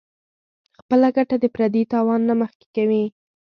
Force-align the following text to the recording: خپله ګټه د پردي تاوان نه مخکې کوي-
خپله 0.79 1.07
ګټه 1.17 1.35
د 1.41 1.45
پردي 1.55 1.83
تاوان 1.93 2.21
نه 2.29 2.33
مخکې 2.41 2.65
کوي- 2.75 3.03